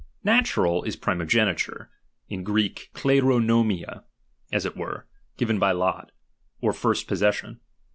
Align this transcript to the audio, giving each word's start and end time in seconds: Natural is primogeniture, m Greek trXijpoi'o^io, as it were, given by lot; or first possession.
Natural 0.23 0.81
is 0.83 0.95
primogeniture, 0.95 1.91
m 2.31 2.41
Greek 2.43 2.89
trXijpoi'o^io, 2.95 4.03
as 4.51 4.65
it 4.65 4.75
were, 4.75 5.05
given 5.37 5.59
by 5.59 5.73
lot; 5.73 6.11
or 6.59 6.73
first 6.73 7.07
possession. 7.07 7.59